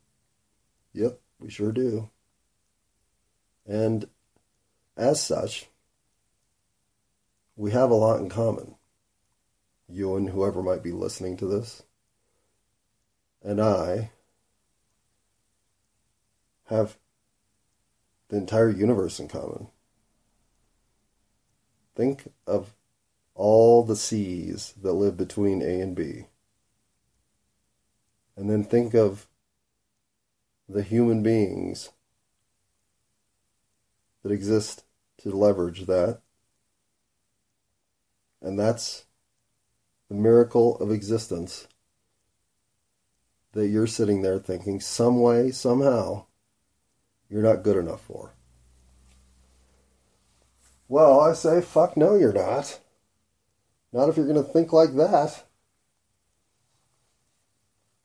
[0.93, 2.11] Yep, we sure do.
[3.65, 4.07] And
[4.95, 5.65] as such,
[7.55, 8.75] we have a lot in common.
[9.89, 11.81] You and whoever might be listening to this,
[13.43, 14.11] and I
[16.65, 16.97] have
[18.29, 19.67] the entire universe in common.
[21.95, 22.73] Think of
[23.33, 26.25] all the seas that live between A and B.
[28.35, 29.27] And then think of
[30.67, 31.91] the human beings
[34.23, 34.83] that exist
[35.19, 36.21] to leverage that.
[38.41, 39.05] And that's
[40.09, 41.67] the miracle of existence
[43.53, 46.25] that you're sitting there thinking, some way, somehow,
[47.29, 48.33] you're not good enough for.
[50.87, 52.79] Well, I say, fuck no, you're not.
[53.91, 55.43] Not if you're going to think like that.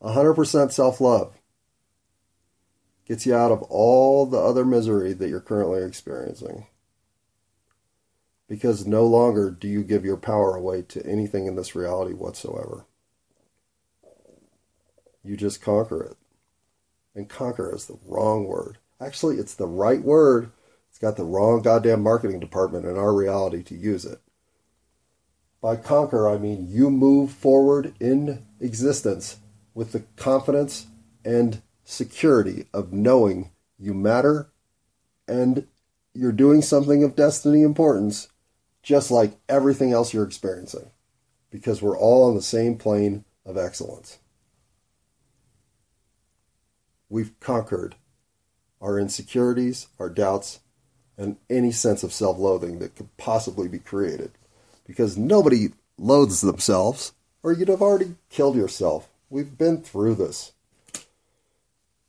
[0.01, 1.35] 100% self love
[3.05, 6.65] gets you out of all the other misery that you're currently experiencing.
[8.47, 12.85] Because no longer do you give your power away to anything in this reality whatsoever.
[15.23, 16.17] You just conquer it.
[17.13, 18.77] And conquer is the wrong word.
[19.01, 20.51] Actually, it's the right word.
[20.89, 24.19] It's got the wrong goddamn marketing department in our reality to use it.
[25.59, 29.37] By conquer, I mean you move forward in existence
[29.73, 30.87] with the confidence
[31.25, 34.49] and security of knowing you matter
[35.27, 35.67] and
[36.13, 38.27] you're doing something of destiny importance,
[38.83, 40.91] just like everything else you're experiencing,
[41.49, 44.19] because we're all on the same plane of excellence.
[47.07, 47.95] We've conquered
[48.81, 50.59] our insecurities, our doubts,
[51.17, 54.31] and any sense of self loathing that could possibly be created.
[54.87, 57.13] Because nobody loathes themselves,
[57.43, 59.07] or you'd have already killed yourself.
[59.29, 60.51] We've been through this.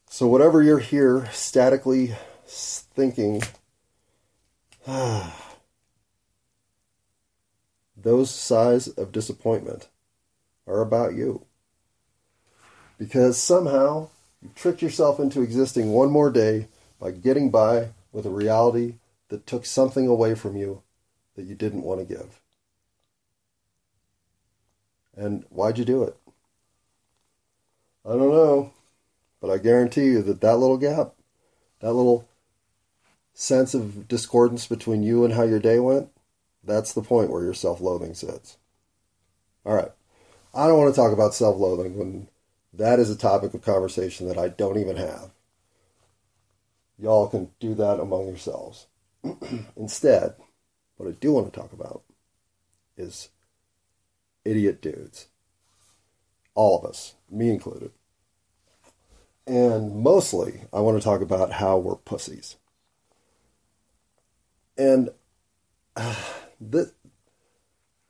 [0.09, 3.43] So, whatever you're here statically thinking,
[7.97, 9.89] those sighs of disappointment
[10.67, 11.45] are about you.
[12.99, 14.09] Because somehow
[14.43, 16.69] you tricked yourself into existing one more day
[17.01, 18.97] by getting by with a reality
[19.29, 20.83] that took something away from you
[21.37, 22.41] that you didn't want to give.
[25.17, 26.17] And why'd you do it?
[28.05, 28.73] I don't know,
[29.41, 31.13] but I guarantee you that that little gap,
[31.81, 32.29] that little
[33.35, 36.09] sense of discordance between you and how your day went,
[36.65, 38.57] that's the point where your self loathing sits.
[39.65, 39.93] All right.
[40.55, 42.29] I don't want to talk about self loathing when
[42.73, 45.31] that is a topic of conversation that I don't even have.
[46.99, 48.87] Y'all can do that among yourselves.
[49.77, 50.35] Instead,
[50.97, 52.03] what I do want to talk about
[52.97, 53.29] is
[54.45, 55.27] idiot dudes.
[56.55, 57.91] All of us, me included.
[59.47, 62.57] And mostly, I want to talk about how we're pussies.
[64.79, 65.11] And
[65.97, 66.15] uh,
[66.61, 66.93] the,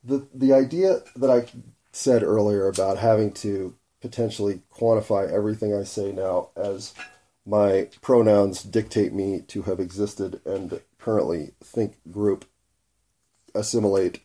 [0.05, 1.47] the, the idea that I
[1.93, 6.93] said earlier about having to potentially quantify everything I say now as
[7.47, 12.45] my pronouns dictate me to have existed and currently think, group,
[13.55, 14.21] assimilate,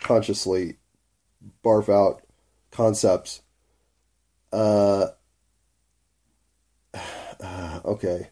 [0.00, 0.76] consciously
[1.64, 2.22] barf out
[2.70, 3.42] concepts.
[4.52, 5.08] Uh,
[7.40, 8.30] uh, okay,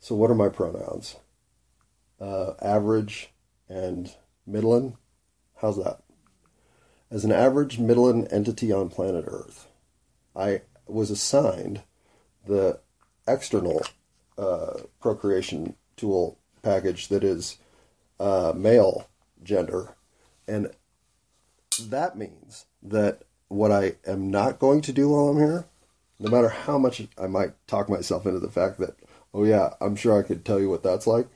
[0.00, 1.16] so what are my pronouns?
[2.20, 3.30] Uh, average
[3.68, 4.14] and
[4.46, 4.96] middling.
[5.60, 6.00] How's that?
[7.10, 9.66] As an average middle entity on planet Earth,
[10.40, 11.82] I was assigned
[12.46, 12.80] the
[13.28, 13.82] external
[14.38, 17.58] uh, procreation tool package that is
[18.18, 19.08] uh, male
[19.42, 19.94] gender.
[20.48, 20.70] And
[21.80, 25.66] that means that what I am not going to do while I'm here,
[26.18, 28.96] no matter how much I might talk myself into the fact that,
[29.34, 31.28] oh yeah, I'm sure I could tell you what that's like,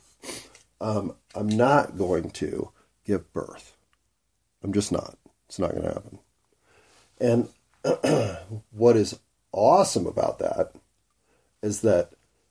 [0.80, 2.70] um, I'm not going to
[3.04, 3.76] give birth.
[4.62, 5.18] I'm just not.
[5.48, 6.18] It's not going to happen.
[7.20, 7.48] And
[8.70, 9.18] what is
[9.52, 10.72] awesome about that
[11.62, 12.10] is that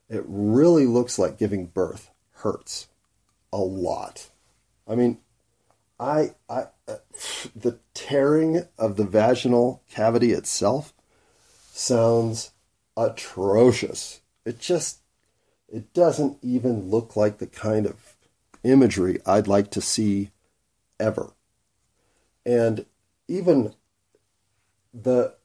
[0.09, 2.87] it really looks like giving birth hurts
[3.51, 4.29] a lot.
[4.87, 5.17] I mean,
[5.99, 6.97] I, I, uh,
[7.55, 10.93] the tearing of the vaginal cavity itself
[11.71, 12.51] sounds
[12.97, 14.21] atrocious.
[14.45, 14.99] It just,
[15.71, 18.15] it doesn't even look like the kind of
[18.63, 20.31] imagery I'd like to see
[20.99, 21.31] ever.
[22.45, 22.85] And
[23.27, 23.73] even
[24.93, 25.35] the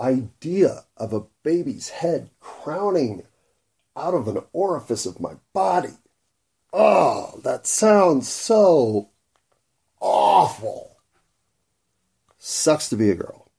[0.00, 3.24] idea of a baby's head crowning
[3.96, 5.96] out of an orifice of my body.
[6.72, 9.10] Oh, that sounds so
[10.00, 10.96] awful.
[12.38, 13.50] Sucks to be a girl.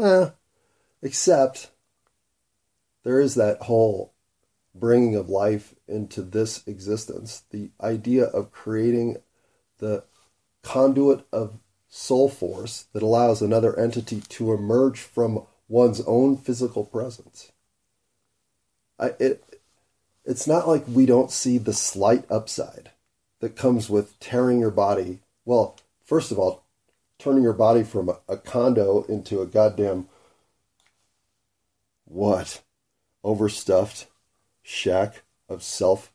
[0.00, 0.30] Eh,
[1.02, 1.70] except
[3.02, 4.14] there is that whole
[4.74, 9.16] bringing of life into this existence, the idea of creating
[9.78, 10.04] the
[10.62, 11.58] conduit of
[11.88, 17.52] soul force that allows another entity to emerge from one's own physical presence.
[18.98, 19.60] I, it,
[20.24, 22.90] it's not like we don't see the slight upside
[23.40, 25.20] that comes with tearing your body.
[25.44, 26.64] Well, first of all,
[27.18, 30.08] turning your body from a, a condo into a goddamn
[32.04, 32.62] what?
[33.22, 34.06] Overstuffed
[34.62, 36.12] shack of self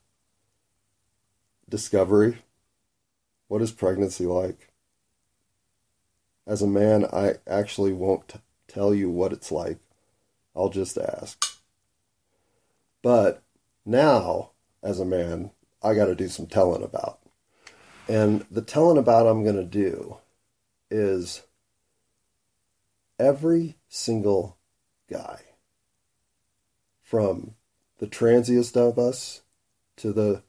[1.70, 2.40] discovery.
[3.48, 4.73] What is pregnancy like?
[6.46, 9.78] As a man, I actually won't t- tell you what it's like.
[10.56, 11.44] I'll just ask.
[13.02, 13.44] But
[13.86, 17.20] now, as a man, I got to do some telling about.
[18.08, 20.18] And the telling about I'm going to do
[20.92, 21.44] is
[23.18, 24.58] every single
[25.10, 25.42] guy,
[27.02, 27.56] from
[28.00, 29.42] the transiest of us
[29.98, 30.44] to the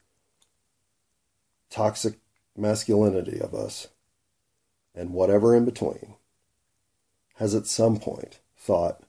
[1.69, 2.19] toxic
[2.57, 3.87] masculinity of us,
[4.95, 6.15] and whatever in between,
[7.35, 9.03] has at some point thought,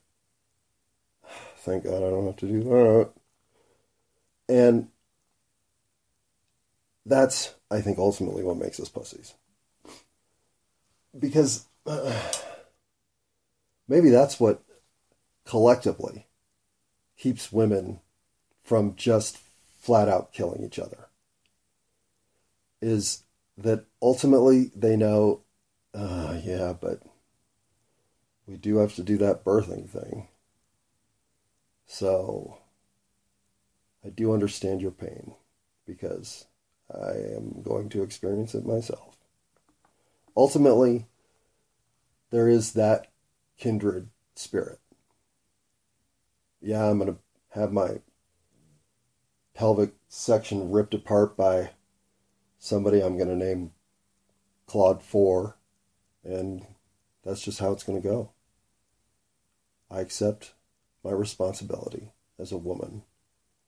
[1.57, 3.09] thank God I don't have to do that.
[4.49, 4.89] And
[7.05, 9.33] that's, I think, ultimately what makes us pussies.
[11.17, 12.21] Because uh,
[13.87, 14.61] maybe that's what
[15.45, 16.27] collectively
[17.17, 18.01] keeps women
[18.61, 19.37] from just
[19.79, 21.07] flat out killing each other.
[22.81, 23.23] Is
[23.57, 25.41] that ultimately they know,
[25.97, 27.01] uh, yeah, but
[28.45, 30.27] we do have to do that birthing thing.
[31.87, 32.59] So
[34.05, 35.33] I do understand your pain
[35.85, 36.45] because
[36.93, 39.17] I am going to experience it myself.
[40.35, 41.07] Ultimately,
[42.29, 43.07] there is that
[43.57, 44.79] kindred spirit.
[46.61, 47.19] Yeah, I'm going to
[47.59, 48.01] have my
[49.55, 51.71] pelvic section ripped apart by
[52.59, 53.71] somebody I'm going to name
[54.67, 55.56] Claude 4,
[56.27, 56.65] and
[57.23, 58.31] that's just how it's going to go.
[59.89, 60.53] I accept
[61.03, 63.03] my responsibility as a woman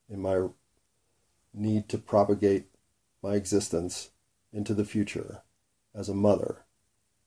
[0.10, 0.47] in my
[1.53, 2.66] need to propagate
[3.24, 4.10] my existence
[4.51, 5.41] into the future
[5.95, 6.64] as a mother,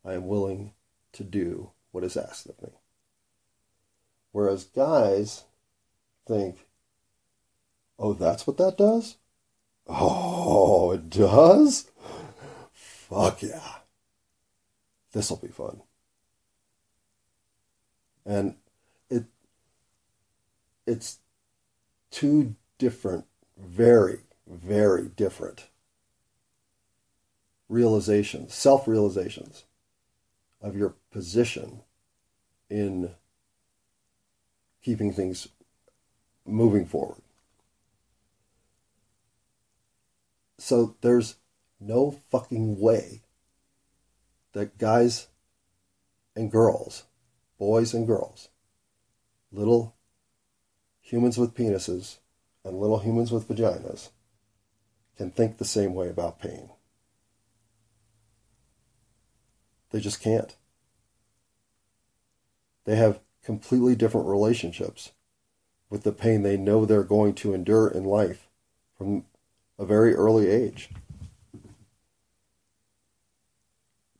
[0.05, 0.72] I am willing
[1.12, 2.70] to do what is asked of me.
[4.33, 5.45] Whereas guys
[6.26, 6.66] think,
[7.99, 9.16] oh, that's what that does?
[9.87, 11.91] Oh, it does?
[12.72, 13.82] Fuck yeah.
[15.12, 15.82] This'll be fun.
[18.24, 18.56] And
[19.10, 19.24] it
[20.86, 21.18] it's
[22.10, 25.68] two different, very, very different
[27.68, 29.64] realizations, self realizations
[30.60, 31.80] of your position
[32.70, 33.10] in
[34.82, 35.48] keeping things
[36.46, 37.22] moving forward.
[40.58, 41.36] So there's
[41.80, 43.22] no fucking way
[44.53, 45.28] that guys
[46.36, 47.05] and girls,
[47.59, 48.48] boys and girls,
[49.50, 49.96] little
[51.00, 52.18] humans with penises
[52.64, 54.11] and little humans with vaginas
[55.16, 56.70] can think the same way about pain.
[59.90, 60.57] They just can't.
[62.84, 65.12] They have completely different relationships
[65.90, 68.48] with the pain they know they're going to endure in life
[68.96, 69.26] from
[69.78, 70.88] a very early age.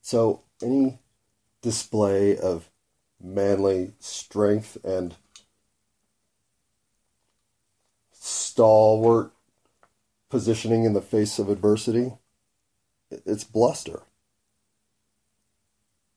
[0.03, 0.99] So, any
[1.63, 2.69] display of
[3.23, 5.15] manly strength and
[8.13, 9.33] stalwart
[10.29, 12.15] positioning in the face of adversity,
[13.11, 14.03] it's bluster.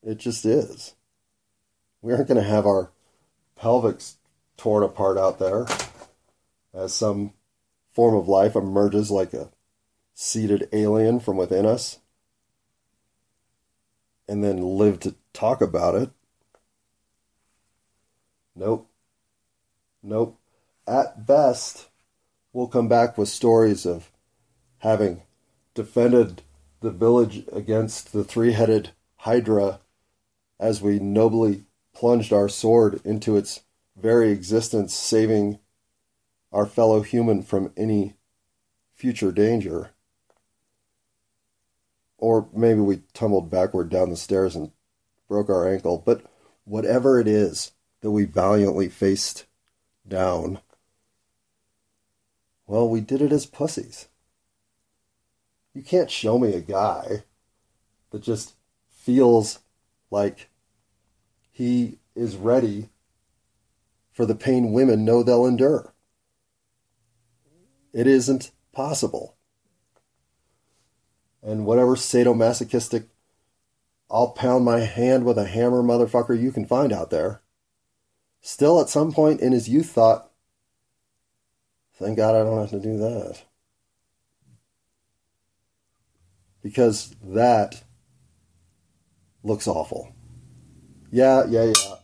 [0.01, 0.95] It just is.
[2.01, 2.89] We aren't going to have our
[3.59, 4.15] pelvics
[4.57, 5.67] torn apart out there
[6.73, 7.33] as some
[7.93, 9.51] form of life emerges like a
[10.15, 11.99] seated alien from within us
[14.27, 16.09] and then live to talk about it.
[18.55, 18.89] Nope.
[20.01, 20.39] Nope.
[20.87, 21.89] At best,
[22.53, 24.11] we'll come back with stories of
[24.79, 25.23] having
[25.73, 26.43] defended
[26.81, 29.79] the village against the three headed Hydra
[30.59, 33.61] as we nobly plunged our sword into its
[33.97, 35.59] very existence, saving
[36.51, 38.15] our fellow human from any
[38.93, 39.94] future danger.
[42.25, 44.71] Or maybe we tumbled backward down the stairs and
[45.27, 46.01] broke our ankle.
[46.03, 46.23] But
[46.63, 49.45] whatever it is that we valiantly faced
[50.07, 50.57] down,
[52.65, 54.07] well, we did it as pussies.
[55.75, 57.25] You can't show me a guy
[58.09, 58.55] that just
[58.89, 59.59] feels
[60.09, 60.49] like
[61.51, 62.89] he is ready
[64.11, 65.93] for the pain women know they'll endure.
[67.93, 69.34] It isn't possible.
[71.45, 73.05] And whatever sadomasochistic,
[74.09, 77.41] I'll pound my hand with a hammer motherfucker you can find out there,
[78.41, 80.31] still at some point in his youth thought,
[81.99, 83.43] thank God I don't have to do that.
[86.63, 87.83] Because that
[89.43, 90.15] looks awful.
[91.11, 91.95] Yeah, yeah, yeah.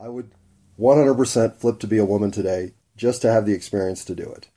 [0.00, 0.32] I would
[0.76, 4.48] 100% flip to be a woman today just to have the experience to do it.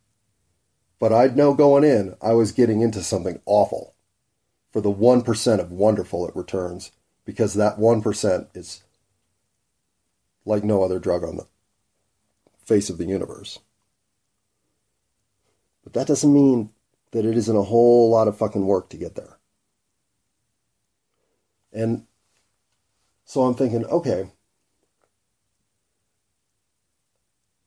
[0.99, 3.95] But I'd know going in I was getting into something awful
[4.71, 6.91] for the 1% of wonderful it returns
[7.25, 8.83] because that 1% is
[10.45, 11.45] like no other drug on the
[12.65, 13.59] face of the universe.
[15.83, 16.71] But that doesn't mean
[17.11, 19.37] that it isn't a whole lot of fucking work to get there.
[21.73, 22.05] And
[23.25, 24.29] so I'm thinking, okay,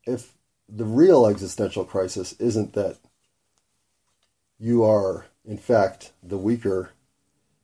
[0.07, 0.35] if
[0.69, 2.99] the real existential crisis isn't that
[4.59, 6.91] you are, in fact, the weaker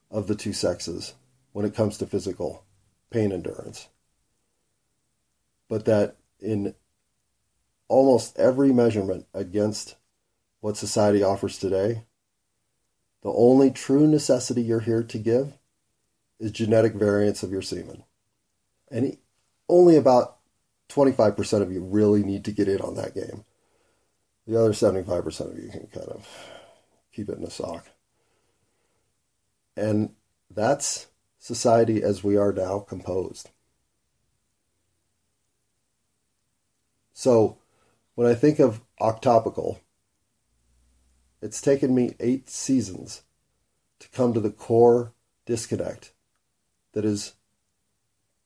[0.09, 1.13] of the two sexes
[1.51, 2.63] when it comes to physical
[3.09, 3.87] pain endurance,
[5.67, 6.75] but that in
[7.87, 9.95] almost every measurement against
[10.59, 12.03] what society offers today,
[13.23, 15.57] the only true necessity you're here to give
[16.39, 18.03] is genetic variants of your semen.
[18.89, 19.17] And
[19.69, 20.37] only about
[20.89, 23.45] 25% of you really need to get in on that game.
[24.47, 26.27] The other 75% of you can kind of
[27.11, 27.87] keep it in a sock.
[29.75, 30.11] And
[30.49, 31.07] that's
[31.37, 33.49] society as we are now composed.
[37.13, 37.57] So
[38.15, 39.79] when I think of Optopical,
[41.41, 43.23] it's taken me eight seasons
[43.99, 45.13] to come to the core
[45.45, 46.13] disconnect
[46.93, 47.33] that is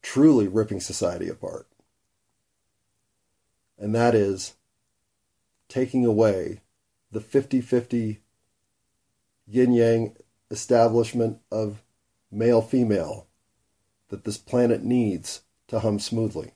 [0.01, 1.67] truly ripping society apart.
[3.77, 4.55] And that is
[5.67, 6.61] taking away
[7.11, 8.21] the 50 50
[9.47, 10.15] yin yang
[10.51, 11.81] establishment of
[12.31, 13.27] male female
[14.09, 16.51] that this planet needs to hum smoothly.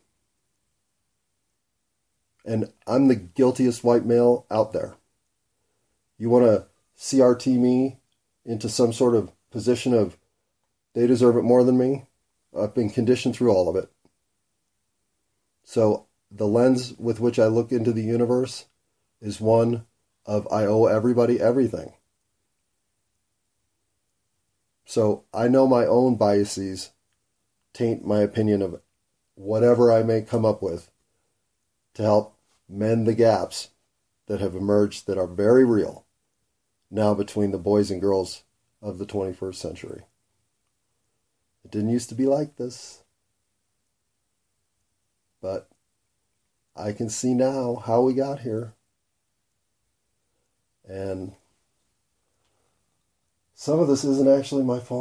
[2.45, 4.95] And I'm the guiltiest white male out there.
[6.17, 6.65] You want to
[6.97, 7.99] CRT me
[8.45, 10.17] into some sort of position of
[10.93, 12.05] they deserve it more than me.
[12.57, 13.89] I've been conditioned through all of it.
[15.63, 18.65] So the lens with which I look into the universe
[19.21, 19.85] is one
[20.25, 21.93] of I owe everybody everything.
[24.89, 26.93] So I know my own biases
[27.73, 28.81] taint my opinion of
[29.35, 30.89] whatever I may come up with
[31.93, 32.35] to help
[32.67, 33.69] mend the gaps
[34.25, 36.07] that have emerged that are very real
[36.89, 38.41] now between the boys and girls
[38.81, 40.01] of the 21st century.
[41.63, 43.03] It didn't used to be like this.
[45.39, 45.69] But
[46.75, 48.73] I can see now how we got here.
[50.83, 51.35] And
[53.59, 54.97] some of this isn't actually my fault.